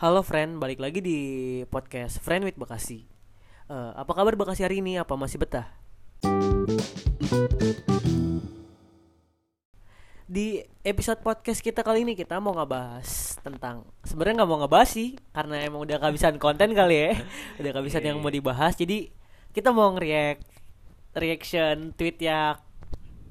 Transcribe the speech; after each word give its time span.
Halo 0.00 0.24
friend, 0.24 0.56
balik 0.56 0.80
lagi 0.80 1.04
di 1.04 1.18
podcast 1.68 2.24
Friend 2.24 2.40
with 2.48 2.56
Bekasi. 2.56 3.04
Eh, 3.68 3.92
apa 3.92 4.08
kabar 4.16 4.32
Bekasi 4.32 4.64
hari 4.64 4.80
ini? 4.80 4.96
Apa 4.96 5.12
masih 5.12 5.36
betah? 5.36 5.68
Di 10.24 10.64
episode 10.88 11.20
podcast 11.20 11.60
kita 11.60 11.84
kali 11.84 12.08
ini 12.08 12.16
kita 12.16 12.40
mau 12.40 12.56
ngebahas 12.56 13.36
tentang 13.44 13.84
sebenarnya 14.00 14.40
nggak 14.40 14.48
mau 14.48 14.64
ngebahas 14.64 14.88
sih 14.88 15.20
karena 15.36 15.68
emang 15.68 15.84
udah 15.84 16.00
kehabisan 16.00 16.40
konten 16.40 16.72
kali 16.72 16.96
ya, 16.96 17.20
udah 17.60 17.70
kehabisan 17.76 18.00
yang 18.00 18.24
mau 18.24 18.32
dibahas. 18.32 18.80
Jadi 18.80 19.12
kita 19.52 19.68
mau 19.68 19.92
nge-react 19.92 20.48
reaction 21.12 21.92
tweetnya 21.92 22.56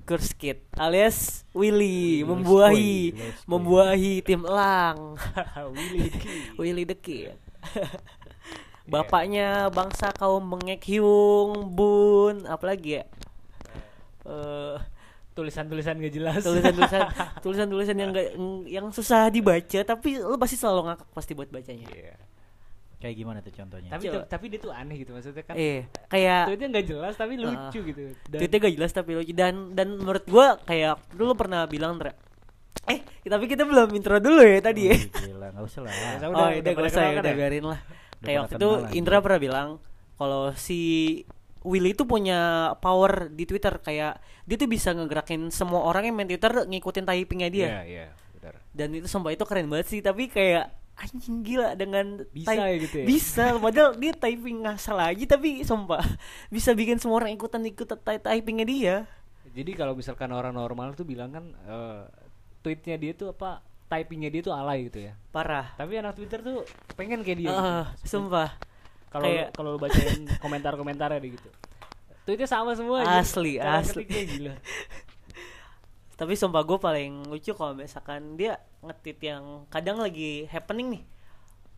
Kurskit 0.09 0.65
alias 0.73 1.45
Willy 1.53 2.25
membuahi 2.25 3.13
membuahi 3.45 4.25
tim 4.25 4.41
Elang. 4.41 5.21
Willy 5.69 6.09
Willy 6.57 6.83
the 6.89 6.97
Kid. 6.97 7.37
Bapaknya 8.89 9.69
bangsa 9.69 10.09
kaum 10.09 10.41
Bengek 10.49 10.81
Hyung, 10.89 11.69
Bun, 11.77 12.49
apalagi 12.49 13.01
ya? 13.01 13.03
Eh, 14.25 14.77
tulisan-tulisan 15.37 15.95
gak 16.03 16.13
jelas 16.13 16.41
tulisan-tulisan 16.43 17.01
tulisan-tulisan 17.39 17.95
yang 17.95 18.11
gak, 18.11 18.27
yang 18.67 18.85
susah 18.91 19.31
dibaca 19.31 19.79
tapi 19.87 20.19
lu 20.19 20.35
pasti 20.35 20.59
selalu 20.59 20.91
ngakak 20.91 21.07
pasti 21.15 21.31
buat 21.37 21.47
bacanya. 21.53 21.87
Iya. 21.87 22.17
Kayak 22.99 23.15
gimana 23.15 23.39
tuh 23.39 23.53
contohnya? 23.53 23.89
tapi 23.89 24.03
Coba. 24.03 24.13
tuh- 24.13 24.27
tapi 24.27 24.45
dia 24.47 24.59
tuh 24.59 24.71
aneh 24.71 24.95
gitu 24.97 25.11
maksudnya 25.11 25.39
kan 25.41 25.55
Eh, 25.55 25.87
kayak 26.05 26.41
tweetnya 26.45 26.67
nggak 26.69 26.85
jelas 26.85 27.13
tapi 27.15 27.33
lucu 27.35 27.79
gitu 27.81 28.01
dan 28.27 28.37
tweetnya 28.37 28.57
gak 28.59 28.73
jelas 28.75 28.91
tapi 28.91 29.09
lucu 29.13 29.31
dan 29.31 29.53
dan 29.71 29.87
menurut 29.93 30.25
gua 30.25 30.59
kayak 30.61 30.99
dulu 31.11 31.31
pernah 31.33 31.63
bilang. 31.63 31.95
Eh, 32.85 32.99
tapi 33.23 33.45
kita 33.45 33.63
belum 33.63 33.91
intro 33.91 34.17
dulu 34.17 34.41
ya 34.41 34.59
tadi 34.59 34.81
ya. 34.85 34.97
Gila, 34.97 35.47
nggak 35.49 35.63
usah 35.63 35.81
lah. 35.81 35.91
Ya, 35.91 36.09
Oh, 36.21 36.31
udah- 36.31 36.49
udah, 36.49 36.59
udah 36.59 36.71
gak 36.75 36.85
usah 36.87 37.03
ya, 37.03 37.11
udah 37.15 37.31
ya? 37.31 37.37
biarin 37.37 37.65
lah. 37.65 37.79
Udah 37.79 38.19
Kayak 38.21 38.39
waktu 38.41 38.55
itu 38.55 38.69
kenal, 38.69 38.91
Indra 38.93 39.17
pernah 39.19 39.39
bilang 39.39 39.69
kalau 40.15 40.43
si 40.53 40.79
Willy 41.61 41.91
itu 41.91 42.03
punya 42.03 42.39
power 42.77 43.27
di 43.27 43.43
Twitter 43.43 43.77
kayak 43.77 44.17
dia 44.43 44.55
tuh 44.55 44.65
bisa 44.65 44.91
ngegerakin 44.91 45.47
semua 45.49 45.83
orang 45.83 46.03
yang 46.03 46.15
main 46.15 46.25
Twitter 46.25 46.65
ngikutin 46.65 47.03
typingnya 47.05 47.49
dia. 47.49 47.67
iya 47.69 47.81
iya 47.85 48.05
benar 48.33 48.53
Dan 48.71 48.87
itu 48.93 49.07
sumpah 49.07 49.31
itu 49.31 49.43
keren 49.43 49.67
banget 49.67 49.87
sih, 49.87 49.99
tapi 49.99 50.27
kayak 50.27 50.71
anjing 50.99 51.39
gila 51.41 51.73
dengan 51.73 52.27
Bisa 52.29 52.51
type- 52.51 52.59
ya 52.61 52.75
gitu 52.77 52.95
ya? 52.97 53.05
Bisa, 53.05 53.45
padahal 53.55 53.95
dia 53.95 54.11
typing 54.11 54.61
ngasal 54.61 54.97
aja 54.97 55.25
tapi 55.25 55.63
sumpah 55.63 56.03
bisa 56.49 56.71
bikin 56.71 56.95
semua 56.95 57.17
orang 57.17 57.31
ikutan 57.31 57.63
ikut 57.63 57.87
ty- 57.97 58.19
typingnya 58.19 58.65
dia. 58.65 58.95
jadi 59.49 59.71
kalau 59.73 59.93
misalkan 59.93 60.29
orang 60.29 60.51
normal 60.51 60.93
tuh 60.93 61.03
bilang 61.03 61.31
kan 61.31 61.45
eh, 61.65 62.03
tweetnya 62.59 62.95
dia 62.95 63.11
tuh 63.13 63.31
apa 63.31 63.59
typingnya 63.87 64.29
dia 64.29 64.41
tuh 64.41 64.51
alay 64.51 64.85
gitu 64.85 65.01
ya 65.01 65.17
Parah. 65.29 65.73
tapi 65.73 65.95
anak 65.95 66.13
twitter 66.13 66.39
tuh 66.39 66.61
pengen 66.93 67.23
kayak 67.23 67.39
dia 67.39 67.49
Ah, 67.49 67.89
gitu. 67.97 68.19
sumpah. 68.19 68.53
kalau 69.07 69.25
kayak- 69.25 69.49
kalau 69.51 69.69
lu 69.73 69.79
bacain 69.79 70.27
komentar-komentarnya 70.37 71.17
deh 71.17 71.31
gitu 71.33 71.49
tweetnya 72.21 72.45
sama 72.45 72.77
semua. 72.77 73.01
Asli, 73.17 73.57
asli. 73.57 74.05
gila 74.05 74.53
Tapi 76.19 76.35
sumpah 76.35 76.67
gue 76.67 76.75
paling 76.75 77.31
lucu 77.31 77.55
kalau 77.55 77.71
misalkan 77.71 78.35
dia 78.35 78.59
ngetit 78.83 79.23
yang 79.23 79.63
kadang 79.71 80.03
lagi 80.03 80.43
happening 80.51 80.99
nih, 80.99 81.03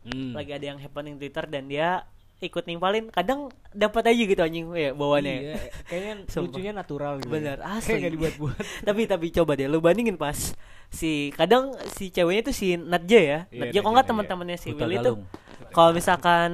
Hmm. 0.02 0.34
lagi 0.34 0.50
ada 0.50 0.66
yang 0.66 0.82
happening 0.82 1.14
Twitter 1.14 1.46
dan 1.46 1.70
dia 1.70 2.02
ikut 2.42 2.66
nimpalin, 2.66 3.06
kadang 3.14 3.54
dapat 3.70 4.10
aja 4.10 4.18
gitu 4.18 4.42
anjing 4.42 4.66
ya 4.74 4.90
bawaannya. 4.90 5.36
Iya, 5.38 5.56
kayaknya 5.86 6.12
lucunya 6.42 6.72
natural 6.74 7.22
gitu. 7.22 7.30
Bener, 7.30 7.62
ya. 7.62 7.78
asli. 7.78 7.86
Kayak 7.86 7.98
nggak 8.02 8.14
dibuat-buat. 8.18 8.64
tapi 8.90 9.00
tapi 9.06 9.26
coba 9.30 9.52
deh 9.54 9.70
lu 9.70 9.78
bandingin 9.78 10.18
pas 10.18 10.58
si 10.90 11.30
kadang 11.38 11.70
si 11.94 12.10
ceweknya 12.10 12.50
tuh 12.50 12.54
si 12.58 12.74
Nadja 12.74 13.20
ya. 13.22 13.38
Iya, 13.46 13.60
Nadja 13.62 13.78
kok 13.78 13.90
nggak 13.94 14.08
teman-temannya 14.10 14.58
si 14.58 14.74
Willy 14.74 14.98
tuh. 14.98 15.22
Kalau 15.72 15.90
misalkan 15.90 16.52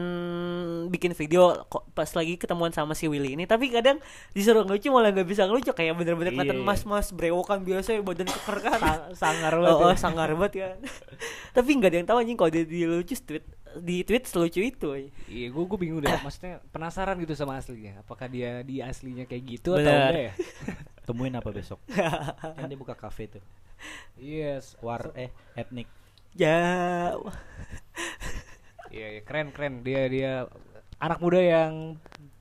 bikin 0.88 1.12
video 1.12 1.66
pas 1.92 2.08
lagi 2.08 2.34
ketemuan 2.34 2.70
sama 2.70 2.94
si 2.94 3.06
Willy 3.06 3.34
ini 3.34 3.44
tapi 3.44 3.68
kadang 3.68 3.98
disuruh 4.32 4.62
ngelucu 4.62 4.88
malah 4.88 5.10
nggak 5.10 5.26
bisa 5.26 5.44
ngelucu 5.44 5.70
kayak 5.70 5.94
bener-bener 5.94 6.32
kelihatan 6.32 6.58
Iya. 6.58 6.66
mas-mas 6.66 7.10
brewokan 7.10 7.60
biasa 7.60 7.98
ya 7.98 8.00
badan 8.00 8.26
keker 8.26 8.58
kan 8.62 8.78
Sang- 8.78 9.12
sangar 9.12 9.52
banget. 9.54 9.74
oh, 9.74 9.84
oh, 9.84 9.90
ya. 9.90 9.96
sangar 9.98 10.28
banget 10.32 10.52
kan 10.56 10.76
tapi 11.56 11.70
nggak 11.74 11.90
ada 11.90 11.96
yang 11.98 12.08
tahu 12.08 12.18
anjing 12.18 12.38
kalau 12.38 12.50
dia, 12.50 12.64
dia 12.64 12.86
lucu 12.86 13.14
tweet 13.18 13.44
di 13.78 14.00
tweet 14.00 14.24
selucu 14.24 14.64
itu. 14.64 14.88
Iya, 15.28 15.52
gue 15.52 15.64
gue 15.68 15.78
bingung 15.78 16.00
deh. 16.00 16.08
Maksudnya 16.24 16.64
penasaran 16.72 17.20
gitu 17.20 17.36
sama 17.36 17.60
aslinya. 17.60 18.00
Apakah 18.00 18.26
dia 18.26 18.64
di 18.64 18.80
aslinya 18.80 19.28
kayak 19.28 19.44
gitu 19.44 19.76
atau 19.76 19.84
Bener. 19.84 20.08
enggak 20.08 20.24
ya? 20.24 20.32
Temuin 21.06 21.36
apa 21.36 21.52
besok? 21.52 21.76
kan 22.58 22.64
dia 22.64 22.78
buka 22.80 22.96
kafe 22.96 23.28
tuh. 23.28 23.44
Yes. 24.16 24.72
War 24.80 25.12
eh 25.14 25.30
etnik. 25.52 25.86
ya 26.32 27.12
Iya, 28.88 29.06
iya, 29.10 29.20
keren 29.22 29.48
keren. 29.50 29.80
Dia 29.80 30.02
dia 30.06 30.32
anak 30.98 31.18
muda 31.18 31.38
yang 31.38 31.96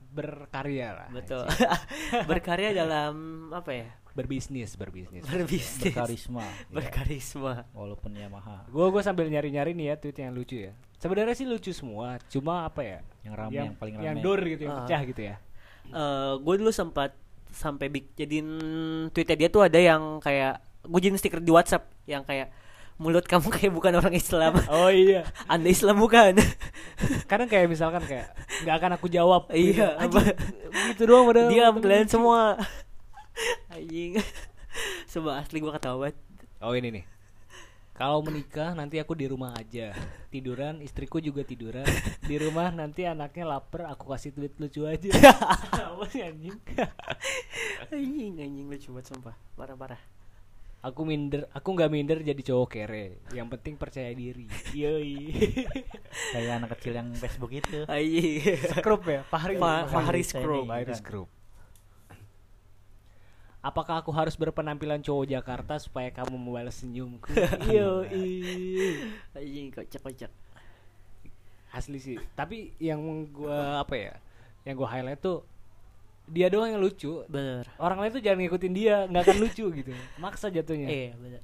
berkarya 0.08 0.88
lah. 0.94 1.08
betul 1.10 1.46
berkarya 2.30 2.74
dalam 2.74 3.14
apa 3.50 3.70
ya 3.72 3.88
Berbisnis, 4.10 4.74
berbisnis. 4.74 5.22
berbisnis 5.22 5.94
Berkarisma. 5.94 6.42
berkarisma 6.68 7.52
Walaupun 7.70 8.10
Yamaha. 8.12 8.66
Gue 8.66 8.90
gue 8.90 8.98
sambil 8.98 9.30
nyari-nyari 9.30 9.78
nih 9.78 9.86
ya 9.86 9.94
tweet 9.94 10.18
yang 10.18 10.34
lucu 10.34 10.58
ya. 10.58 10.74
Sebenarnya 10.98 11.30
sih 11.32 11.46
lucu 11.46 11.70
semua, 11.70 12.18
cuma 12.26 12.66
apa 12.66 12.82
ya? 12.82 12.98
Yang 13.22 13.34
rame, 13.36 13.54
yang 13.54 13.70
paling 13.78 13.94
Yang 13.94 14.16
rame. 14.18 14.24
dor 14.26 14.40
gitu, 14.42 14.62
yang 14.64 14.74
Ah. 14.74 14.78
pecah 14.82 15.00
gitu 15.06 15.22
ya. 15.24 15.36
eh 15.88 16.32
gue 16.36 16.54
dulu 16.58 16.68
sempat 16.68 17.14
sampai 17.48 17.86
bik 17.86 18.12
jadiin 18.12 18.48
tweetnya 19.08 19.36
dia 19.38 19.48
tuh 19.48 19.62
ada 19.62 19.78
yang 19.78 20.18
kayak 20.18 20.60
gue 20.82 20.98
jadiin 20.98 21.16
stiker 21.16 21.38
di 21.38 21.48
WhatsApp 21.48 21.86
yang 22.04 22.20
kayak 22.22 22.50
mulut 22.98 23.22
kamu 23.22 23.46
kayak 23.54 23.70
bukan 23.70 23.94
orang 23.94 24.10
Islam 24.12 24.58
Oh 24.66 24.90
iya. 24.90 25.22
anda 25.46 25.66
Islam 25.66 25.96
bukan 25.96 26.34
Kadang 27.24 27.46
kayak 27.46 27.66
misalkan 27.66 28.02
kayak 28.02 28.34
nggak 28.60 28.74
akan 28.74 28.90
aku 28.92 29.06
jawab. 29.06 29.46
gitu. 29.48 29.78
Iya, 29.78 29.94
Anjing, 29.96 30.18
apa- 30.18 30.36
gitu 30.90 31.02
doang 31.04 31.24
padahal. 31.26 31.48
diam 31.48 31.72
bener 31.72 31.82
kalian 31.84 32.08
semua 32.08 32.58
anjing 33.68 34.18
Sumpah 35.06 35.38
asli 35.38 35.58
gue 35.58 35.70
ketawa 35.70 35.96
banget 36.04 36.16
Oh 36.58 36.74
ini 36.74 36.90
nih. 36.92 37.04
Kalau 37.94 38.18
menikah 38.18 38.74
nanti 38.74 38.98
aku 38.98 39.10
di 39.12 39.26
rumah 39.26 39.54
aja. 39.54 39.90
Tiduran, 40.28 40.78
istriku 40.78 41.18
juga 41.18 41.42
tiduran. 41.42 41.82
Di 42.20 42.34
rumah 42.34 42.70
nanti 42.70 43.02
anaknya 43.02 43.42
lapar, 43.48 43.86
aku 43.86 44.06
kasih 44.08 44.30
tweet 44.30 44.54
lucu 44.54 44.82
aja. 44.82 45.10
Apa 45.90 46.06
sih 46.06 46.22
anjing? 46.22 46.54
anjing 47.90 48.34
anjing 48.36 48.66
lucu 48.66 48.90
banget 48.90 49.06
sumpah 49.08 49.34
parah 49.54 49.74
parah 49.74 50.00
aku 50.78 51.00
minder, 51.02 51.46
aku 51.50 51.68
nggak 51.74 51.90
minder 51.90 52.18
jadi 52.22 52.42
cowok 52.42 52.68
kere. 52.70 53.20
Yang 53.34 53.48
penting 53.58 53.74
percaya 53.74 54.10
diri. 54.14 54.46
Yoi. 54.74 55.16
Kayak 56.34 56.52
anak 56.62 56.70
kecil 56.78 56.92
yang 56.94 57.08
Facebook 57.14 57.50
itu. 57.50 57.82
Skrup 58.78 59.02
ya, 59.06 59.26
Fahri. 59.26 59.58
Fa- 59.58 59.86
Fahri 59.90 60.22
Skrup. 60.22 60.64
nih, 60.64 60.70
Fahri. 60.70 60.94
Skrup. 60.94 61.28
Apakah 63.58 64.00
aku 64.00 64.14
harus 64.14 64.38
berpenampilan 64.38 65.02
cowok 65.02 65.34
Jakarta 65.34 65.82
supaya 65.82 66.14
kamu 66.14 66.38
membalas 66.38 66.78
senyumku? 66.78 67.26
Yoi. 67.74 68.38
anjing 69.34 69.74
kocak 69.74 70.02
kocak 70.02 70.32
asli 71.68 72.00
sih 72.00 72.16
tapi 72.32 72.72
yang 72.80 72.98
gua 73.28 73.84
apa 73.84 73.94
ya 73.94 74.14
yang 74.64 74.74
gua 74.74 74.88
highlight 74.88 75.20
tuh 75.20 75.44
dia 76.28 76.46
doang 76.52 76.70
yang 76.70 76.80
lucu 76.80 77.24
bener 77.26 77.64
orang 77.80 77.98
lain 78.04 78.12
tuh 78.14 78.22
jangan 78.22 78.38
ngikutin 78.44 78.72
dia 78.76 78.96
nggak 79.08 79.22
akan 79.24 79.38
lucu 79.40 79.64
gitu 79.72 79.92
maksa 80.20 80.52
jatuhnya 80.52 80.88
Iya 80.88 81.12
benar. 81.16 81.42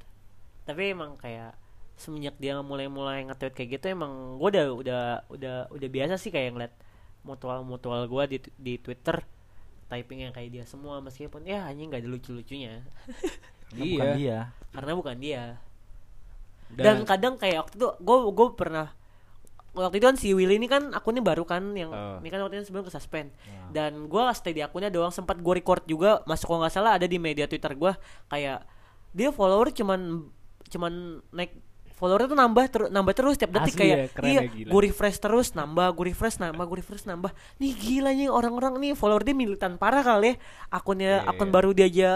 Tapi 0.64 0.82
emang 0.96 1.16
kayak 1.20 1.52
semenjak 1.94 2.34
dia 2.40 2.56
mulai-mulai 2.58 3.22
nge-tweet 3.28 3.54
kayak 3.54 3.70
gitu 3.78 3.92
emang 3.92 4.40
gue 4.40 4.48
udah 4.50 4.66
udah 4.72 5.02
udah 5.28 5.56
udah 5.70 5.88
biasa 5.92 6.16
sih 6.16 6.32
kayak 6.32 6.56
ngeliat 6.56 6.74
mutual-mutual 7.22 8.04
gue 8.08 8.24
di 8.32 8.38
di 8.56 8.74
Twitter 8.80 9.22
typing 9.88 10.24
yang 10.24 10.32
kayak 10.32 10.50
dia 10.50 10.64
semua 10.64 10.98
meskipun 11.04 11.44
ya 11.44 11.68
anjing 11.68 11.92
nggak 11.92 12.02
ada 12.02 12.10
lucu-lucunya 12.10 12.80
Karena 13.68 13.84
Iya. 13.84 13.92
Bukan 13.94 14.10
dia. 14.16 14.38
karena 14.70 14.92
bukan 14.94 15.16
dia. 15.18 15.44
Dan, 16.74 16.84
dan, 16.84 16.98
kadang 17.06 17.34
kayak 17.38 17.66
waktu 17.66 17.74
itu 17.78 17.88
gue 18.00 18.16
gue 18.32 18.48
pernah 18.56 18.88
waktu 19.74 19.96
itu 19.96 20.06
kan 20.06 20.14
si 20.14 20.30
Willy 20.30 20.54
ini 20.54 20.64
kan 20.64 20.90
akunnya 20.90 21.20
baru 21.20 21.42
kan 21.42 21.70
yang 21.72 21.90
Oh. 21.90 22.16
ini 22.16 22.28
kan 22.28 22.38
waktu 22.38 22.56
itu 22.56 22.66
sebelum 22.66 22.82
ke 22.82 22.90
suspend 22.90 23.34
Nah. 23.42 23.70
dan 23.70 24.06
gue 24.06 24.22
stay 24.32 24.52
di 24.52 24.60
akunnya 24.60 24.88
doang 24.88 25.10
sempat 25.10 25.36
gue 25.36 25.54
record 25.54 25.82
juga 25.82 26.22
masuk 26.24 26.46
kalau 26.46 26.62
nggak 26.62 26.72
salah 26.72 26.94
ada 26.94 27.04
di 27.04 27.16
media 27.16 27.44
twitter 27.44 27.72
gue 27.72 27.92
kayak 28.26 28.62
dia 29.10 29.28
follower 29.28 29.68
cuman 29.68 30.30
cuman 30.64 30.92
naik 31.30 31.58
followernya 31.92 32.26
tuh 32.26 32.36
nambah 32.36 32.64
terus 32.66 32.88
nambah 32.88 33.14
terus 33.14 33.34
tiap 33.34 33.50
detik 33.52 33.70
Asli 33.70 33.80
kayak 33.80 33.96
ya, 33.96 34.06
keren 34.08 34.28
iya 34.28 34.40
ya, 34.42 34.66
gue 34.66 34.80
refresh 34.80 35.18
terus 35.18 35.46
nambah 35.52 35.86
gue 35.92 36.04
refresh 36.08 36.36
nambah 36.36 36.64
gue 36.64 36.76
refresh 36.76 37.04
nambah 37.04 37.30
nih 37.56 37.72
gila 37.72 38.10
nih 38.10 38.26
orang-orang 38.28 38.74
nih 38.78 38.92
follower 38.92 39.22
dia 39.22 39.30
militan 39.32 39.74
parah 39.74 40.02
kali 40.02 40.28
ya 40.28 40.34
akunnya 40.68 41.12
Iya, 41.20 41.30
akun 41.30 41.46
iya. 41.46 41.54
baru 41.54 41.70
dia 41.70 41.86
aja 41.86 42.10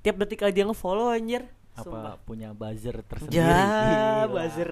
tiap 0.00 0.16
detik 0.16 0.40
aja 0.42 0.52
dia 0.54 0.64
nge-follow 0.64 1.08
anjir 1.08 1.44
Apa 1.70 1.80
Sumpah. 1.82 2.14
punya 2.20 2.50
buzzer 2.50 3.00
tersendiri. 3.00 3.36
ya 3.36 3.48
Gila. 3.48 4.28
buzzer 4.28 4.70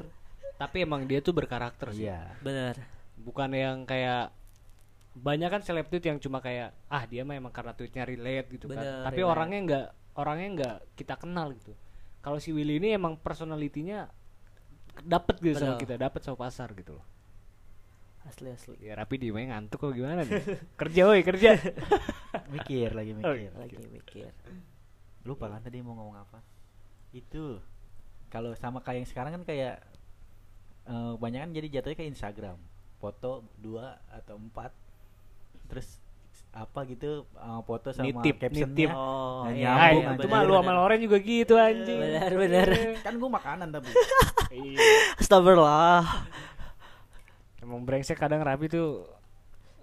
tapi 0.58 0.82
emang 0.82 1.06
dia 1.06 1.22
tuh 1.22 1.32
berkarakter 1.32 1.94
sih. 1.94 2.04
Iya. 2.04 2.34
benar 2.42 2.74
bukan 3.18 3.50
yang 3.50 3.82
kayak 3.82 4.30
banyak 5.14 5.50
kan 5.50 5.62
seleb 5.62 5.86
tweet 5.86 6.06
yang 6.06 6.18
cuma 6.18 6.38
kayak 6.38 6.70
ah 6.86 7.02
dia 7.02 7.26
mah 7.26 7.34
emang 7.34 7.50
karena 7.50 7.74
tweetnya 7.74 8.06
relate 8.06 8.46
gitu 8.54 8.70
Bener, 8.70 8.78
kan 9.02 9.10
tapi 9.10 9.18
relate. 9.18 9.32
orangnya 9.34 9.60
nggak 9.66 9.86
orangnya 10.14 10.48
nggak 10.54 10.76
kita 10.94 11.14
kenal 11.14 11.50
gitu. 11.50 11.74
Kalau 12.18 12.38
si 12.38 12.50
Willy 12.50 12.78
ini 12.78 12.94
emang 12.94 13.14
personalitinya 13.16 14.06
dapat 15.02 15.38
gitu 15.38 15.54
sama 15.56 15.78
kita 15.78 15.94
dapat 15.94 16.22
sama 16.22 16.38
pasar 16.38 16.70
gitu 16.74 16.98
loh. 16.98 17.06
Asli 18.22 18.50
asli. 18.50 18.76
Ya 18.78 18.94
rapi 18.94 19.16
di 19.16 19.30
main 19.30 19.48
ngantuk 19.48 19.78
kok 19.80 19.94
gimana 19.94 20.22
nih 20.22 20.42
kerja 20.74 21.02
woi 21.06 21.22
kerja. 21.22 21.54
Mikir 22.54 22.94
lagi 22.94 23.14
Oh, 23.18 23.34
mikir 23.34 23.52
lagi 23.54 23.76
mikir. 23.88 24.30
Lupa 25.26 25.50
kan 25.50 25.62
tadi 25.62 25.82
mau 25.82 25.94
ngomong 25.94 26.18
apa. 26.18 26.38
Itu 27.10 27.58
kalau 28.28 28.54
sama 28.54 28.82
kayak 28.82 29.02
yang 29.02 29.08
sekarang 29.08 29.32
kan 29.40 29.42
kayak 29.42 29.82
eh 30.88 31.12
banyak 31.20 31.40
kan 31.44 31.50
jadi 31.52 31.68
jatuhnya 31.80 31.98
ke 32.00 32.06
Instagram. 32.08 32.56
Foto 32.98 33.44
dua 33.60 34.00
atau 34.08 34.40
empat. 34.40 34.72
Terus 35.68 36.00
apa 36.48 36.80
gitu 36.88 37.28
eh, 37.28 37.60
foto 37.62 37.92
sama 37.92 38.08
Nitip, 38.08 38.40
captionnya. 38.40 38.72
Nitip. 38.72 38.90
oh 38.96 39.44
Nggak 39.46 39.54
iya, 39.54 39.70
nyambung 40.00 40.26
iya, 40.26 40.32
mah 40.32 40.40
lu 40.48 40.52
sama 40.56 40.72
Loren 40.72 41.00
juga 41.04 41.18
gitu 41.20 41.54
anjing. 41.60 42.00
Benar 42.00 42.32
benar. 42.32 42.66
Kan 43.04 43.14
gue 43.20 43.30
makanan 43.30 43.68
tapi. 43.70 43.90
Iya. 44.48 44.80
Astagfirullah. 45.20 46.24
Emang 47.60 47.84
brengsek 47.84 48.16
kadang 48.16 48.40
rapi 48.40 48.72
tuh 48.72 49.04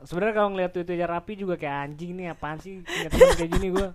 sebenarnya 0.06 0.34
kalau 0.38 0.50
ngeliat 0.54 0.72
twitternya 0.72 1.08
rapi 1.10 1.34
juga 1.38 1.56
kayak 1.58 1.78
anjing 1.86 2.18
nih 2.18 2.34
apaan 2.34 2.58
sih 2.62 2.81
punya 2.81 3.10
teman 3.10 3.36
kayak 3.38 3.51
gini 3.58 3.68
gua 3.74 3.90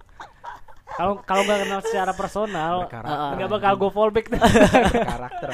kalau 1.01 1.15
kalau 1.25 1.43
nggak 1.43 1.59
kenal 1.65 1.81
secara 1.81 2.13
personal 2.13 2.75
nggak 2.85 3.49
bakal 3.49 3.73
anjing. 3.73 3.81
gue 3.81 3.91
fallback 3.91 4.27
tuh 4.29 4.41
karakter 5.09 5.49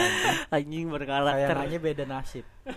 anjing 0.51 0.87
berkarakter. 0.91 1.55
Sayangannya 1.55 1.79
beda 1.79 2.05
nasib. 2.05 2.45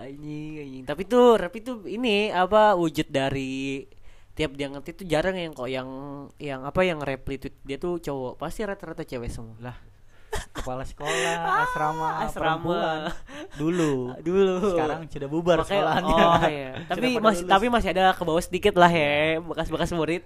Anjing 0.00 0.52
anjing. 0.56 0.84
Tapi 0.88 1.02
tuh 1.04 1.36
rap 1.36 1.52
itu 1.52 1.84
ini 1.84 2.32
apa 2.32 2.72
wujud 2.72 3.12
dari 3.12 3.84
tiap 4.32 4.56
dia 4.56 4.72
ngerti 4.72 4.96
tuh 4.96 5.06
jarang 5.06 5.36
yang 5.36 5.52
kok 5.52 5.68
yang 5.68 5.88
yang 6.40 6.64
apa 6.64 6.80
yang 6.80 7.04
reply 7.04 7.36
tweet 7.36 7.60
dia 7.60 7.76
tuh 7.76 8.00
cowok 8.00 8.40
pasti 8.40 8.64
rata-rata 8.64 9.04
cewek 9.04 9.28
semua. 9.28 9.60
Lah 9.60 9.76
kepala 10.56 10.86
sekolah 10.86 11.36
asrama 11.68 12.06
asrama. 12.24 12.64
perempuan. 12.64 13.00
Dulu. 13.60 13.92
Dulu. 14.26 14.72
Sekarang 14.72 15.00
sudah 15.04 15.28
bubar 15.28 15.56
Makanya- 15.60 15.68
sekolahannya 15.68 16.14
oh 16.16 16.42
iya. 16.48 16.72
Tapi 16.88 17.08
masih 17.20 17.44
tapi 17.44 17.66
masih 17.68 17.88
ada 17.92 18.16
ke 18.16 18.22
bawah 18.24 18.40
sedikit 18.40 18.74
lah 18.80 18.88
ya 18.88 19.36
bekas-bekas 19.42 19.92
murid 19.92 20.24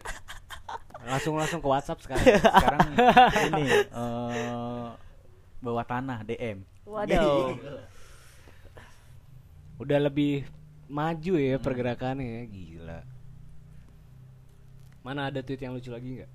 langsung 1.04 1.34
langsung 1.36 1.60
ke 1.60 1.68
WhatsApp 1.68 2.00
sekarang. 2.00 2.26
Sekarang 2.56 2.80
ini 3.52 3.64
eh 4.00 4.88
bawah 5.64 5.84
tanah 5.84 6.20
DM 6.28 6.60
waduh. 6.84 7.56
Udah 9.82 9.98
lebih 9.98 10.46
maju 10.86 11.34
ya 11.40 11.56
pergerakannya 11.58 12.28
ya. 12.28 12.42
Gila. 12.46 12.98
Mana 15.02 15.28
ada 15.28 15.40
tweet 15.42 15.60
yang 15.64 15.74
lucu 15.74 15.90
lagi 15.90 16.22
nggak? 16.22 16.30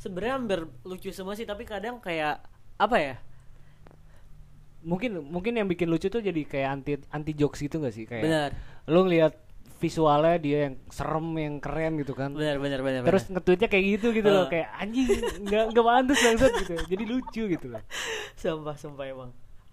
Sebenarnya 0.00 0.34
hampir 0.36 0.60
lucu 0.84 1.10
semua 1.14 1.34
sih 1.38 1.46
tapi 1.48 1.64
kadang 1.64 1.98
kayak 2.02 2.42
apa 2.76 2.96
ya? 2.98 3.14
Mungkin 4.80 5.20
mungkin 5.28 5.56
yang 5.56 5.68
bikin 5.68 5.88
lucu 5.88 6.08
tuh 6.08 6.24
jadi 6.24 6.42
kayak 6.44 6.68
anti 6.68 6.92
anti 7.12 7.32
jokes 7.36 7.60
gitu 7.60 7.80
gak 7.80 7.92
sih? 7.92 8.04
Kayak 8.08 8.24
benar. 8.24 8.50
lu 8.88 9.04
ngeliat 9.04 9.34
visualnya 9.80 10.36
dia 10.36 10.58
yang 10.68 10.74
serem 10.92 11.26
yang 11.40 11.56
keren 11.58 11.96
gitu 11.96 12.12
kan. 12.12 12.36
Benar 12.36 12.60
benar 12.60 12.80
benar 12.84 13.00
terus 13.02 13.24
nge-tweetnya 13.26 13.68
kayak 13.72 13.84
gitu 13.96 14.12
gitu 14.12 14.28
loh 14.28 14.44
Eh. 14.46 14.60
kayak 14.60 14.68
anjing 14.76 15.08
nggak 15.48 15.64
nggak 15.72 15.84
pantas 15.84 16.18
bangsat 16.20 16.52
gitu. 16.60 16.74
Jadi 16.84 17.04
lucu 17.08 17.42
gitu 17.48 17.66
loh. 17.72 17.82
Sumpah 18.40 18.76
sumpah 18.76 19.08
emang. 19.08 19.30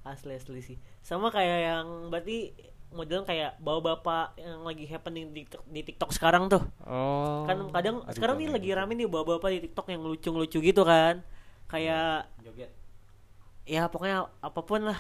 Asli 0.08 0.40
asli 0.40 0.64
sih. 0.64 0.78
Sama 1.04 1.28
kayak 1.28 1.60
yang 1.60 1.86
berarti 2.08 2.56
model 2.88 3.28
kayak 3.28 3.60
bawa 3.60 3.84
bapak 3.84 4.40
yang 4.40 4.64
lagi 4.64 4.88
happening 4.88 5.36
di 5.36 5.44
TikTok, 5.44 5.64
di 5.68 5.82
TikTok 5.84 6.10
sekarang 6.16 6.48
tuh. 6.48 6.64
Oh. 6.88 7.44
Kan 7.44 7.68
kadang 7.76 8.00
Aduh, 8.08 8.16
sekarang 8.16 8.40
nih 8.40 8.48
gua 8.48 8.56
lagi 8.56 8.70
rame 8.72 8.94
nih 8.96 9.08
bawa 9.12 9.24
bapak 9.36 9.50
di 9.52 9.60
TikTok 9.68 9.92
yang 9.92 10.02
lucu 10.08 10.32
lucu 10.32 10.64
gitu 10.64 10.88
kan. 10.88 11.20
Kayak 11.68 12.32
joget. 12.40 12.72
Ya 13.68 13.92
pokoknya 13.92 14.32
apa 14.40 14.62
pun 14.64 14.88
lah 14.88 14.96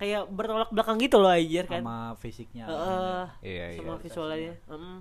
kayak 0.00 0.22
bertolak 0.26 0.72
belakang 0.72 0.96
gitu 0.96 1.20
loh 1.20 1.28
anjir 1.28 1.68
kan. 1.68 1.84
Sama 1.84 1.98
fisiknya. 2.16 2.64
Heeh, 2.64 3.22
Iya, 3.44 3.66
iya. 3.70 3.78
sama 3.78 3.94
visualnya. 3.96 4.54
Mm. 4.64 4.98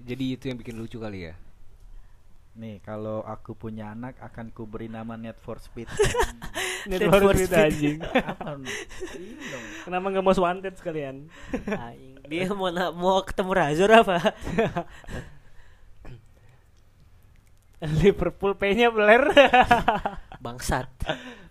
jadi 0.00 0.24
itu 0.32 0.44
yang 0.46 0.56
bikin 0.56 0.78
lucu 0.78 0.96
kali 0.96 1.26
ya? 1.26 1.34
Nih 2.52 2.78
kalau 2.80 3.22
aku 3.22 3.52
punya 3.52 3.90
anak 3.90 4.16
akan 4.18 4.48
ku 4.48 4.64
beri 4.64 4.86
nama 4.86 5.14
Net 5.14 5.36
for 5.36 5.58
Speed. 5.58 5.90
Net 6.88 7.02
for 7.04 7.20
for 7.20 7.34
Speed, 7.34 7.46
Speed. 7.46 7.58
anjing. 7.60 7.98
Apa 8.32 8.54
kenapa 9.84 10.06
nggak 10.08 10.24
mau 10.24 10.32
wanted 10.32 10.74
sekalian? 10.74 11.26
Aing. 11.84 12.22
dia 12.24 12.46
mau 12.50 12.70
na- 12.70 12.90
mau 12.90 13.18
ketemu 13.20 13.50
Razor 13.50 13.90
apa? 13.92 14.16
Liverpool 17.80 18.54
P-nya 18.54 18.92
beler 18.92 19.24
bangsat. 20.38 20.88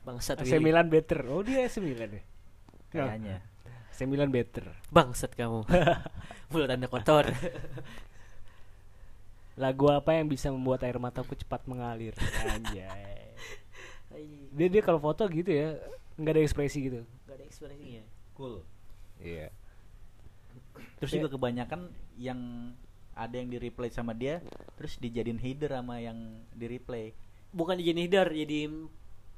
Bangsat 0.06 0.42
AC. 0.42 0.58
Milan 0.58 0.86
better. 0.88 1.26
Oh 1.26 1.42
dia 1.42 1.66
AC 1.66 1.82
Milan 1.82 2.10
ya 2.12 2.24
kayaknya. 2.92 3.42
AC 3.90 4.08
Milan 4.08 4.32
better 4.32 4.66
bangsat 4.90 5.36
kamu. 5.36 5.66
Mulut 6.52 6.70
anda 6.72 6.88
kotor. 6.88 7.30
Lagu 9.60 9.86
apa 9.92 10.16
yang 10.16 10.32
bisa 10.32 10.48
membuat 10.50 10.88
air 10.88 10.96
mataku 10.98 11.36
cepat 11.36 11.68
mengalir? 11.68 12.16
Anjay. 12.48 13.36
Dia 14.56 14.68
dia 14.72 14.82
kalau 14.82 15.04
foto 15.04 15.28
gitu 15.28 15.52
ya 15.52 15.76
nggak 16.16 16.34
ada 16.36 16.42
ekspresi 16.42 16.80
gitu. 16.88 17.02
Gak 17.28 17.36
ada 17.38 17.46
ekspresinya. 17.46 18.04
Cool. 18.40 18.64
Iya. 19.20 19.52
Terus 21.00 21.12
juga 21.12 21.28
kebanyakan 21.32 21.92
yang 22.16 22.72
ada 23.20 23.36
yang 23.36 23.52
di 23.52 23.60
replay 23.60 23.92
sama 23.92 24.16
dia 24.16 24.40
terus 24.80 24.96
dijadiin 24.96 25.44
header 25.44 25.76
sama 25.76 26.00
yang 26.00 26.16
di 26.56 26.66
replay 26.72 27.12
bukan 27.52 27.76
jadi 27.76 28.00
header 28.00 28.28
jadi 28.32 28.72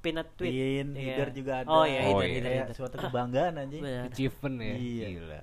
pinat 0.02 0.28
tweet 0.34 0.50
Pin, 0.50 0.88
Iya. 0.92 1.14
header 1.14 1.30
juga 1.32 1.52
ada. 1.62 1.68
Oh 1.68 1.86
iya 1.86 2.00
Oh, 2.04 2.18
header, 2.18 2.26
iya. 2.26 2.34
header, 2.34 2.42
kayak 2.44 2.58
header. 2.64 2.76
suatu 2.76 2.96
kebanggaan 3.00 3.54
anjing. 3.56 3.82
Benar. 3.82 4.06
achievement 4.08 4.56
ya? 4.58 4.74
Iya. 4.76 5.08
gila. 5.14 5.42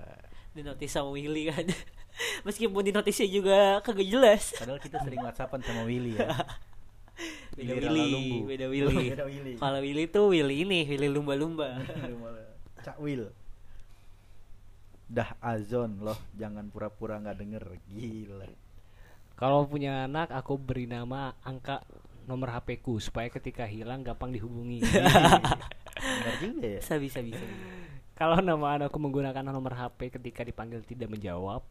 Di 0.51 0.61
notis 0.61 0.91
sama 0.91 1.11
Willy 1.11 1.43
kan. 1.47 1.65
Meskipun 2.47 2.83
di 2.83 2.91
notisnya 2.91 3.27
juga 3.27 3.59
kagak 3.81 4.05
jelas. 4.05 4.53
Padahal 4.53 4.79
kita 4.79 4.99
sering 5.01 5.23
whatsappan 5.23 5.63
sama 5.63 5.83
Willy 5.83 6.15
ya. 6.15 6.35
Beda 7.57 7.75
Willy 7.75 8.43
beda 8.45 8.67
Willy. 8.73 9.07
Beda 9.11 9.25
Willy. 9.25 9.55
kalau 9.57 9.79
Willy 9.79 10.05
tuh 10.07 10.31
Willy 10.31 10.63
ini 10.63 10.83
Willy 10.85 11.09
lumba-lumba. 11.09 11.79
Cak 12.81 12.99
Will 12.99 13.31
dah 15.09 15.33
azon 15.41 15.99
loh 15.99 16.21
jangan 16.35 16.69
pura-pura 16.69 17.17
nggak 17.17 17.39
denger. 17.39 17.65
Gila. 17.89 18.47
Kalau 19.35 19.65
punya 19.65 20.05
anak 20.05 20.29
aku 20.29 20.55
beri 20.55 20.85
nama 20.85 21.33
angka 21.41 21.81
nomor 22.29 22.53
HP 22.53 22.85
ku 22.85 23.01
supaya 23.01 23.33
ketika 23.33 23.65
hilang 23.65 24.05
gampang 24.05 24.29
dihubungi. 24.31 24.85
Bener 26.21 26.35
juga 26.45 26.69
ya. 26.69 26.81
Bisa 26.85 27.01
bisa 27.01 27.19
bisa 27.25 27.43
kalau 28.19 28.43
nama 28.43 28.75
anakku 28.75 28.99
menggunakan 28.99 29.47
nomor 29.47 29.79
HP 29.79 30.19
ketika 30.19 30.43
dipanggil 30.43 30.83
tidak 30.83 31.07
menjawab 31.07 31.63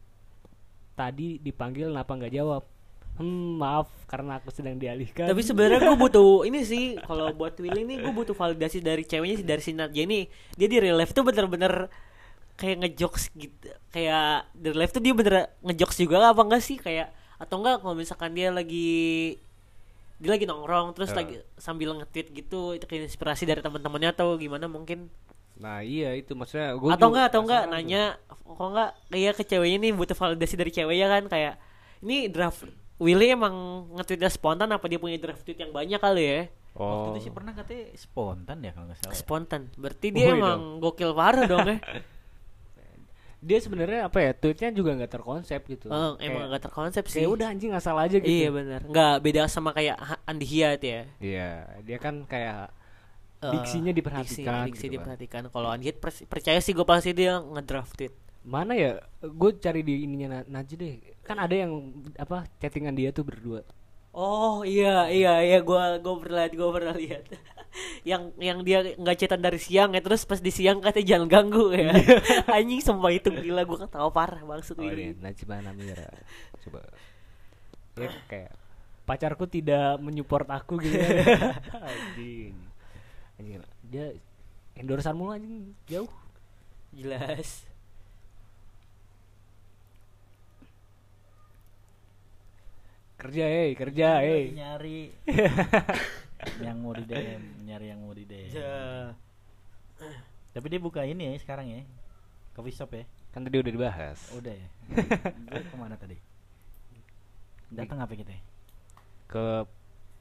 tadi 0.96 1.38
dipanggil 1.38 1.94
kenapa 1.94 2.10
nggak 2.16 2.34
jawab? 2.34 2.64
Hmm 3.20 3.60
maaf 3.60 3.86
karena 4.08 4.40
aku 4.40 4.50
sedang 4.50 4.80
dialihkan. 4.80 5.28
Tapi 5.28 5.42
sebenarnya 5.44 5.84
gue 5.84 5.96
butuh 6.00 6.42
ini 6.48 6.64
sih 6.64 6.96
kalau 7.04 7.30
buat 7.36 7.54
Willy 7.60 7.84
nih 7.84 7.96
gue 8.02 8.12
butuh 8.16 8.34
validasi 8.34 8.82
dari 8.82 9.04
ceweknya 9.04 9.36
sih 9.38 9.46
dari 9.46 9.62
si 9.62 9.76
Nadia 9.76 10.02
ini 10.08 10.26
dia 10.56 10.66
di 10.66 10.78
real 10.80 10.96
life 10.96 11.12
tuh 11.14 11.22
bener-bener 11.22 11.86
kayak 12.58 12.82
ngejokes 12.82 13.30
gitu. 13.36 13.68
Kayak 13.94 14.50
di 14.56 14.66
real 14.72 14.80
life 14.82 14.94
tuh 14.96 15.02
dia 15.04 15.14
bener 15.14 15.52
ngejokes 15.62 15.98
juga 16.00 16.32
apa 16.32 16.42
enggak 16.42 16.62
sih? 16.64 16.80
Kayak 16.80 17.14
atau 17.38 17.60
enggak 17.62 17.84
kalau 17.84 17.94
misalkan 17.94 18.32
dia 18.34 18.50
lagi 18.50 19.36
dia 20.18 20.30
lagi 20.34 20.44
nongkrong 20.44 20.92
terus 20.92 21.14
Ya. 21.14 21.22
lagi 21.22 21.34
sambil 21.56 21.94
nge-tweet 21.94 22.34
gitu 22.34 22.74
itu 22.74 22.84
kayak 22.84 23.06
inspirasi 23.06 23.46
dari 23.46 23.62
teman-temannya 23.62 24.10
atau 24.10 24.34
gimana 24.34 24.66
mungkin 24.66 25.06
nah 25.58 25.82
iya 25.82 26.14
itu 26.14 26.34
maksudnya 26.38 26.74
gua 26.74 26.94
atau 26.94 27.10
enggak 27.10 27.26
atau 27.30 27.40
enggak 27.42 27.62
tuh. 27.66 27.70
nanya 27.74 28.02
kok 28.28 28.66
enggak 28.66 28.90
kayak 29.10 29.34
ke 29.34 29.44
ceweknya 29.46 29.78
nih 29.78 29.92
butuh 29.94 30.14
validasi 30.14 30.54
dari 30.54 30.70
ceweknya 30.70 31.06
kan 31.08 31.24
kayak 31.26 31.54
ini 32.02 32.30
draft 32.30 32.62
Willy 32.98 33.30
emang 33.30 33.54
nge-tweetnya 33.94 34.30
spontan 34.30 34.70
apa 34.70 34.86
dia 34.86 34.98
punya 34.98 35.18
draft 35.18 35.42
tweet 35.42 35.58
yang 35.58 35.70
banyak 35.70 35.98
kali 35.98 36.22
ya 36.22 36.40
oh 36.74 36.82
waktu 37.10 37.18
itu 37.18 37.30
sih 37.30 37.32
pernah 37.34 37.52
katanya 37.54 37.84
spontan 37.94 38.56
ya 38.62 38.70
kalau 38.74 38.86
nggak 38.86 38.98
salah 39.02 39.14
ya. 39.14 39.18
spontan 39.18 39.60
berarti 39.74 40.06
dia 40.10 40.26
emang 40.34 40.78
gokil 40.78 41.10
parah 41.14 41.46
dong 41.46 41.66
ya 41.66 41.78
dia 43.38 43.58
sebenarnya 43.58 44.00
apa 44.04 44.18
ya 44.18 44.30
tweetnya 44.32 44.70
juga 44.70 44.94
nggak 44.94 45.12
terkonsep 45.12 45.60
gitu 45.64 45.86
oh, 45.86 46.14
Kayak- 46.14 46.26
emang 46.26 46.44
gak 46.48 46.62
terkonsep 46.64 47.04
sih 47.06 47.22
kayak 47.22 47.30
udah 47.30 47.46
anjing 47.48 47.70
asal 47.70 47.94
aja 47.94 48.16
gitu 48.16 48.26
iya 48.28 48.50
benar 48.50 48.80
nggak 48.82 49.14
beda 49.20 49.42
sama 49.46 49.70
kayak 49.70 49.94
Andi 50.24 50.42
Hiat 50.44 50.80
ya 50.80 51.00
Iya, 51.18 51.50
dia 51.80 51.98
kan 51.98 52.24
kayak 52.24 52.74
Eh, 53.38 53.54
diksinya 53.54 53.94
diperhatikan 53.94 54.66
diksi, 54.66 54.66
diksi 54.66 54.74
gitu 54.74 54.90
kan. 54.90 54.94
diperhatikan 54.98 55.42
kalau 55.48 55.70
Andi 55.70 55.86
Hiat 55.86 55.98
percaya 56.26 56.58
sih 56.58 56.74
gue 56.74 56.82
pasti 56.82 57.14
dia 57.14 57.38
ngedraft 57.38 57.94
tweet 57.94 58.14
Mana 58.40 58.72
ya? 58.72 58.96
Gue 59.20 59.54
cari 59.54 59.84
di 59.84 60.02
ininya 60.02 60.40
Na- 60.40 60.58
Najib 60.58 60.80
deh. 60.80 60.96
Kan 61.20 61.36
ada 61.36 61.52
yang 61.52 61.68
apa 62.16 62.48
chattingan 62.56 62.96
dia 62.96 63.12
tuh 63.12 63.20
berdua. 63.20 63.60
Oh 64.16 64.64
iya 64.64 65.06
iya 65.12 65.44
iya 65.44 65.58
gua 65.60 66.00
gua 66.00 66.16
pernah 66.18 66.44
gua 66.50 66.70
pernah 66.74 66.94
lihat 66.96 67.28
yang 68.10 68.32
yang 68.40 68.64
dia 68.64 68.96
nggak 68.96 69.16
cetan 69.20 69.44
dari 69.44 69.60
siang 69.60 69.92
ya 69.92 70.00
terus 70.00 70.24
pas 70.24 70.40
di 70.40 70.48
siang 70.48 70.80
katanya 70.80 71.14
jangan 71.14 71.28
ganggu 71.28 71.70
ya 71.76 71.92
anjing 72.56 72.80
sumpah 72.80 73.12
itu 73.12 73.28
gila 73.30 73.62
gua 73.68 73.84
ketawa 73.84 74.10
parah 74.10 74.42
maksud 74.42 74.80
Oh, 74.80 74.88
ini 74.88 75.12
ini 75.12 75.20
Najib 75.20 75.52
Namira. 75.52 76.08
Coba. 76.64 76.80
Ya 77.98 78.10
kayak 78.30 78.52
pacarku 79.04 79.44
tidak 79.44 80.00
menyupport 80.00 80.48
aku 80.48 80.80
gitu 80.80 80.96
kan. 80.96 81.60
Anjing. 81.92 82.54
Anjing. 83.36 83.60
Dia 83.88 84.16
endorsean 84.78 85.16
mulu 85.18 85.34
anjing 85.36 85.74
jauh 85.90 86.08
Jelas. 86.96 87.67
Kerja 93.18 93.44
eh 93.44 93.70
kerja 93.74 94.22
eh 94.22 94.52
nyari 94.58 95.10
yang 96.62 96.78
mau 96.78 96.94
di 96.94 97.02
DM 97.02 97.42
nyari 97.66 97.86
yang 97.88 98.00
mau 98.00 98.14
di 98.14 98.22
DM 98.22 98.50
Ya. 98.54 99.10
tapi 100.54 100.66
dia 100.68 100.78
buka 100.78 101.02
ini 101.02 101.26
ya 101.26 101.34
sekarang 101.36 101.66
ya 101.68 101.82
coffee 102.54 102.70
shop 102.70 102.94
ya 102.94 103.02
kan 103.28 103.42
tadi 103.42 103.58
udah 103.58 103.72
dibahas 103.74 104.18
udah 104.32 104.54
ya 104.54 104.68
gue 105.50 105.62
ke 105.64 105.76
mana 105.76 105.94
tadi 105.94 106.14
datang 107.68 107.98
apa 107.98 108.14
kita 108.14 108.30
ya? 108.30 108.42
ke 109.26 109.44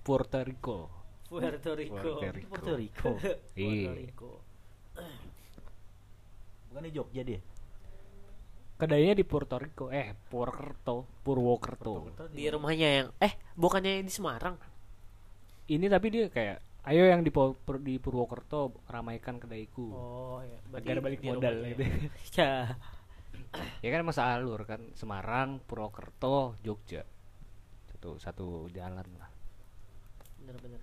Puerto 0.02 0.42
Rico 0.42 0.90
Puerto 1.28 1.76
Rico. 1.76 1.94
Puerto 1.94 2.32
Rico. 2.32 2.48
Puerto 2.50 2.74
Rico 2.74 3.10
Puerto 3.14 3.32
Iya. 3.54 3.92
Rico. 3.94 4.32
bukan 6.68 6.82
di 6.82 6.92
Jogja 6.92 7.22
dia 7.22 7.40
kedainya 8.78 9.14
di 9.14 9.26
Puerto 9.26 9.58
Rico 9.58 9.90
eh 9.90 10.14
Purwokerto 10.30 11.06
Purwokerto 11.22 11.92
Di 12.30 12.46
rumahnya 12.48 12.90
yang 12.94 13.08
eh 13.18 13.34
bukannya 13.54 14.02
di 14.02 14.12
Semarang. 14.12 14.54
ini 15.68 15.86
tapi 15.86 16.08
dia 16.08 16.30
kayak 16.30 16.62
ayo 16.88 17.04
yang 17.04 17.20
di, 17.20 17.28
Pur- 17.28 17.58
di 17.82 17.98
Purwokerto 17.98 18.72
ramaikan 18.88 19.36
kedaiku 19.36 19.92
Oh 19.92 20.40
ya. 20.40 20.58
Negara 20.72 21.02
balik 21.02 21.20
di 21.20 21.28
modal 21.28 21.56
gitu. 21.68 21.84
Ya. 22.38 22.78
ya 23.84 23.90
kan 23.90 24.02
masa 24.04 24.32
alur 24.32 24.64
kan 24.64 24.80
Semarang 24.94 25.58
Purwokerto 25.60 26.56
Jogja 26.62 27.02
satu 27.90 28.16
satu 28.18 28.48
jalan 28.70 29.04
lah 29.18 29.30
Bener-bener. 30.38 30.80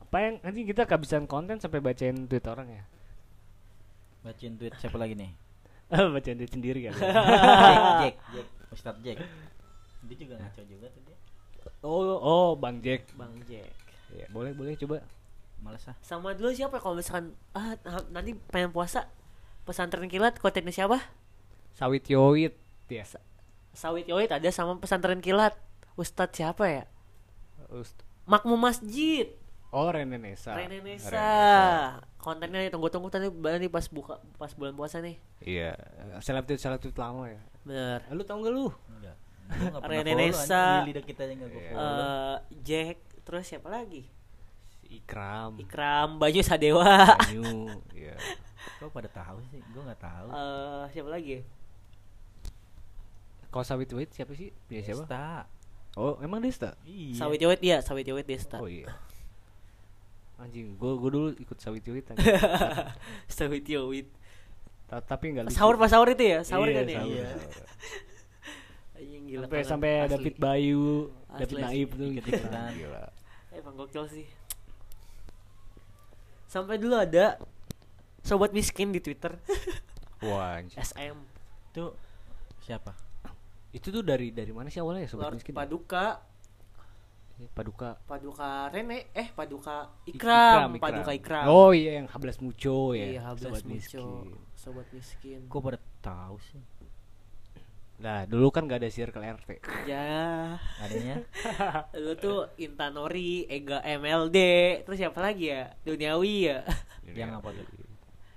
apa 0.00 0.16
yang 0.18 0.34
nanti 0.40 0.64
kita 0.64 0.86
kehabisan 0.86 1.26
konten 1.26 1.58
sampai 1.58 1.78
bacain 1.78 2.24
tweet 2.24 2.46
orang 2.46 2.72
ya 2.72 2.84
bacain 4.22 4.54
tweet 4.54 4.74
siapa 4.78 4.96
lagi 4.96 5.12
nih 5.12 5.30
bacain 6.14 6.36
tweet 6.36 6.52
sendiri 6.52 6.80
kan 6.90 6.94
Jack 6.94 7.06
Jack 8.02 8.14
Jack 8.32 8.46
Ustadz 8.72 9.02
Jack 9.02 9.18
dia 10.06 10.16
juga 10.16 10.34
ngaco 10.38 10.62
juga 10.66 10.86
tuh 10.90 11.02
dia 11.04 11.16
oh 11.82 12.00
oh 12.18 12.50
bang 12.54 12.76
Jack 12.82 13.02
Bang 13.14 13.34
Jack. 13.46 13.70
ya 14.10 14.26
boleh 14.30 14.54
boleh 14.54 14.74
coba 14.76 15.02
males 15.58 15.82
ah 15.88 15.96
Sama 16.00 16.36
dulu 16.36 16.52
siapa 16.52 16.78
kalau 16.78 16.94
misalkan 16.94 17.34
ah 17.52 17.74
nah- 17.80 18.06
nanti 18.12 18.34
pengen 18.50 18.70
puasa 18.70 19.08
pesantren 19.66 20.06
kilat 20.06 20.38
kontennya 20.38 20.70
siapa? 20.70 21.02
sawit 21.74 22.06
yoit 22.06 22.54
ya 22.86 23.02
Sawit 23.76 24.08
Yoit 24.08 24.32
ada 24.32 24.48
sama 24.48 24.80
pesantren 24.80 25.20
kilat. 25.20 25.52
Ustadz 26.00 26.40
siapa 26.40 26.64
ya? 26.64 26.84
Ust- 27.68 28.00
Makmum 28.24 28.56
Masjid. 28.56 29.28
Oh 29.76 29.88
Rene 29.88 30.16
Nesa 30.16 30.56
Rene 30.56 30.80
Nesa. 30.80 31.12
Nesa. 31.12 31.28
Kontennya 32.16 32.64
tunggu-tunggu 32.66 33.06
tadi 33.06 33.28
nanti 33.28 33.68
pas 33.68 33.84
buka 33.86 34.16
pas 34.34 34.50
bulan 34.50 34.72
puasa 34.72 34.98
nih. 34.98 35.20
iya 35.38 35.76
seleb 36.18 36.42
tweet 36.42 36.56
seleb 36.56 36.80
tweet 36.80 36.96
lama 36.96 37.28
ya 37.28 37.40
Bener. 37.62 38.00
lu 38.08 38.22
tau 38.22 38.40
gak 38.40 38.50
lu 38.50 38.72
enggak 38.90 39.16
Gua 39.46 39.68
nggak 39.68 39.78
pernah 39.80 40.00
Rene 40.00 40.10
follow, 40.10 40.26
Nesa. 40.26 40.56
anjing. 40.56 40.74
Di 40.74 40.88
lidah 40.88 41.04
kita 41.04 41.22
yang 41.22 41.38
nggak 41.38 41.50
gua 41.50 41.60
Iya. 41.60 41.74
Eh, 41.76 42.36
Jack 42.62 42.96
terus 43.22 43.44
siapa 43.44 43.68
lagi? 43.68 44.02
Ikram 44.86 45.52
Ikram 45.56 46.08
Banyu 46.16 46.40
Sadewa. 46.40 47.14
Banyu 47.16 47.70
ya 48.06 48.16
kok 48.76 48.90
pada 48.90 49.06
tahu 49.08 49.38
sih 49.46 49.60
gue 49.62 49.82
nggak 49.82 50.00
tahu 50.00 50.26
Eh, 50.28 50.84
siapa 50.90 51.10
lagi? 51.10 51.36
kalau 53.46 53.62
sawit 53.62 53.88
yoit 53.88 54.10
siapa 54.10 54.32
sih 54.32 54.50
dia 54.66 54.82
siapa 54.82 55.06
Desta. 55.06 55.46
oh 55.94 56.18
emang 56.20 56.38
Desta 56.38 56.74
iya 56.82 57.14
Sawit 57.16 57.40
Yoit 57.40 57.56
ya, 57.58 57.78
Sawit 57.80 58.04
Yoit 58.04 58.26
Desta. 58.26 58.58
oh 58.58 58.68
iya 58.68 58.90
anjing 60.36 60.76
gue 60.76 60.92
gue 60.94 61.10
dulu 61.10 61.28
ikut 61.34 61.56
sawit 61.56 61.80
yoit 61.82 62.04
Sawit. 63.28 64.06
Ta- 64.86 65.02
tapi 65.02 65.32
nggak 65.32 65.48
lucu. 65.48 65.56
Sahur 65.56 65.74
pas 65.74 65.88
sahur 65.88 66.06
itu 66.06 66.22
ya, 66.22 66.38
sahur 66.44 66.68
Iya, 66.68 66.76
kan 66.76 66.84
ya. 66.86 66.94
sahur, 66.94 67.10
Iya. 67.10 67.24
sahur. 67.26 67.66
Anjing 68.96 69.22
gila. 69.26 69.42
sampai 69.42 69.60
sampai 69.62 69.90
Asli. 69.98 70.10
David 70.12 70.34
Bayu 70.36 70.86
Asli, 71.26 71.36
David 71.38 71.56
asli. 71.56 71.64
Naib 71.64 71.88
tuh 71.90 72.06
gitu 72.14 72.28
gila 72.30 73.02
Eh, 73.50 73.60
Bang 73.60 73.74
gokil 73.74 74.04
sih. 74.06 74.26
Sampai 76.46 76.76
dulu 76.76 76.94
ada 76.94 77.36
sobat 78.22 78.52
miskin 78.52 78.92
di 78.92 79.00
Twitter. 79.00 79.36
wah 80.24 80.56
anjing. 80.56 80.76
SM. 80.76 81.16
itu 81.70 81.92
siapa 82.64 82.96
itu 83.68 83.92
tuh 83.92 84.00
dari 84.00 84.32
dari 84.32 84.48
mana 84.48 84.72
sih 84.72 84.80
awalnya 84.80 85.04
ya 85.04 85.10
sobat 85.12 85.28
Lord 85.28 85.36
miskin 85.36 85.52
Paduka, 85.52 86.06
Eh, 86.16 86.35
Paduka. 87.52 88.00
Paduka 88.02 88.68
Rene, 88.68 89.12
eh 89.12 89.28
Paduka 89.28 89.92
I- 90.04 90.16
Ikram, 90.16 90.80
Paduka 90.80 91.12
Ikram. 91.12 91.44
oh 91.46 91.68
iya 91.70 92.00
yang 92.00 92.08
Hablas 92.08 92.40
Muco 92.40 92.92
ya. 92.92 93.04
Iya, 93.12 93.20
Hablas 93.22 93.60
sobat 93.60 93.64
Muco. 93.64 93.74
miskin. 93.76 94.28
Sobat 94.56 94.86
miskin. 94.88 95.40
kok 95.44 95.60
pada 95.60 95.76
tahu 96.00 96.36
sih? 96.42 96.62
Nah 97.96 98.24
dulu 98.24 98.48
kan 98.48 98.64
gak 98.64 98.80
ada 98.80 98.92
circle 98.92 99.24
RT 99.24 99.56
Ya, 99.84 100.56
adanya? 100.78 101.24
Lu 101.96 102.12
tuh 102.14 102.44
Intanori, 102.56 103.44
Ega 103.46 103.80
MLD, 103.80 104.36
terus 104.84 104.96
siapa 104.96 105.20
lagi 105.20 105.48
ya? 105.48 105.72
Duniawi 105.80 106.34
ya. 106.46 106.60
yang 107.08 107.32
apa 107.32 107.52
tuh? 107.52 107.64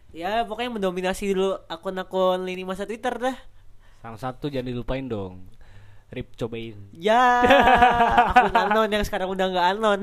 Ya, 0.10 0.44
pokoknya 0.44 0.74
mendominasi 0.74 1.30
dulu 1.30 1.60
akun-akun 1.68 2.42
lini 2.42 2.64
masa 2.64 2.84
Twitter 2.84 3.16
dah. 3.16 3.38
sama 4.00 4.16
satu 4.16 4.48
jangan 4.48 4.72
dilupain 4.72 5.04
dong 5.06 5.44
Rip 6.10 6.34
cobain 6.34 6.78
Ya, 6.90 7.46
akun 8.34 8.50
anon 8.50 8.90
yang 8.90 9.06
sekarang 9.06 9.30
udah 9.30 9.46
nggak 9.46 9.68
anon. 9.78 10.02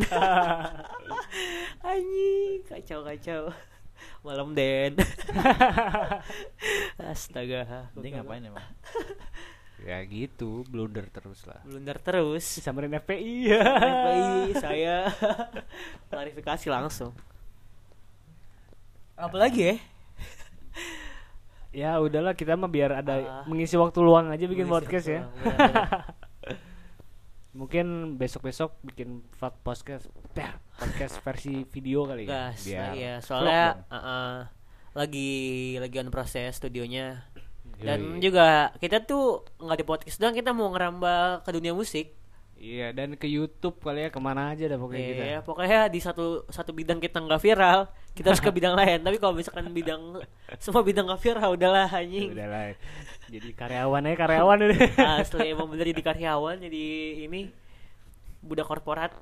Anjing, 1.87 2.63
kacau 2.63 3.03
kacau. 3.03 3.51
Malam 4.23 4.55
Den. 4.55 4.95
Astaga. 7.11 7.91
dia 7.99 8.11
ngapain 8.15 8.43
emang 8.43 8.63
ya 9.87 10.01
gitu 10.09 10.65
blunder 10.67 11.05
terus 11.13 11.45
lah 11.45 11.61
Blunder 11.63 12.01
terus. 12.01 12.43
samarin 12.59 12.97
FPI 12.97 13.53
FPI 13.53 14.57
saya 14.57 15.13
klarifikasi 16.09 16.67
langsung. 16.73 17.13
Apalagi 19.17 19.61
ya? 19.63 19.77
Ya 21.71 21.97
udahlah 21.97 22.33
kita 22.33 22.55
mah 22.55 22.67
biar 22.67 22.91
ada 22.97 23.15
Ah. 23.17 23.45
mengisi 23.45 23.75
waktu 23.75 23.99
luang 23.99 24.29
aja 24.29 24.45
bikin 24.45 24.67
podcast 24.67 25.07
ya 25.07 25.21
luang, 25.23 25.33
benar-benar. 25.37 25.89
mungkin 27.57 27.87
besok 28.15 28.45
besok 28.45 28.77
bikin 28.83 29.25
fat 29.33 29.57
podcast 29.59 30.13
podcast 30.77 31.17
versi 31.21 31.65
video 31.65 32.05
kali 32.05 32.25
ya 32.25 32.53
Gas, 32.53 32.59
biar 32.63 32.91
iya, 32.93 33.15
soalnya 33.19 33.81
dong. 33.81 33.89
uh-uh, 33.91 34.35
lagi 34.93 35.31
lagi 35.77 35.97
on 35.97 36.09
proses 36.09 36.53
studionya. 36.53 37.25
Dan 37.77 38.17
Yoi. 38.17 38.21
juga 38.23 38.73
kita 38.77 39.05
tuh 39.05 39.45
nggak 39.59 39.79
di 39.79 39.85
podcast 39.85 40.17
doang, 40.17 40.33
kita 40.33 40.53
mau 40.53 40.69
ngerambah 40.71 41.45
ke 41.45 41.51
dunia 41.51 41.73
musik. 41.73 42.13
Iya 42.57 42.89
dan 42.91 43.15
ke 43.15 43.29
YouTube 43.29 43.77
kali 43.79 44.05
ya 44.05 44.11
ke 44.11 44.17
mana 44.17 44.51
aja 44.51 44.65
dah 44.65 44.81
pokoknya 44.81 45.05
kita 45.07 45.25
Iya, 45.25 45.39
pokoknya 45.45 45.81
di 45.87 46.01
satu 46.01 46.49
satu 46.49 46.73
bidang 46.73 46.99
kita 46.99 47.21
nggak 47.21 47.39
viral, 47.39 47.87
kita 48.17 48.33
harus 48.33 48.41
ke 48.41 48.49
bidang 48.49 48.73
lain. 48.81 49.05
Tapi 49.05 49.17
kalau 49.17 49.37
misalkan 49.37 49.69
bidang 49.71 50.25
semua 50.57 50.81
bidang 50.81 51.05
nggak 51.05 51.21
viral, 51.21 51.55
udahlah 51.55 51.87
anjing. 51.87 52.33
udah 52.33 52.49
lah 52.49 52.73
jadi 53.27 53.49
karyawan 53.53 54.07
aja 54.09 54.17
karyawan 54.17 54.59
udah 54.63 54.79
Asli 55.21 55.51
emang 55.51 55.67
bener 55.69 55.91
jadi 55.91 56.03
karyawan, 56.03 56.57
jadi 56.63 56.85
ini 57.27 57.41
budak 58.41 58.65
korporat. 58.65 59.13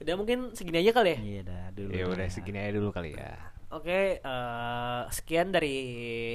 Udah 0.00 0.14
mungkin 0.16 0.56
segini 0.56 0.80
aja 0.80 0.96
kali 0.96 1.12
ya. 1.12 1.18
iya 1.20 1.40
dah 1.44 1.64
dulu 1.76 1.90
ya 1.92 2.04
udah 2.08 2.26
segini 2.32 2.56
aja 2.56 2.72
dulu 2.72 2.88
kali 2.88 3.12
ya 3.12 3.36
Oke, 3.70 4.18
eh, 4.18 5.00
sekian 5.14 5.54
dari 5.54 5.76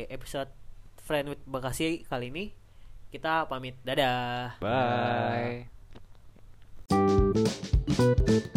episode 0.08 0.48
Friend 1.04 1.28
with 1.28 1.44
Bekasi 1.44 2.08
kali 2.08 2.32
ini 2.32 2.46
kita 3.16 3.48
pamit. 3.48 3.80
Dadah. 3.88 4.60
Bye, 4.60 5.68
bye. 6.92 8.52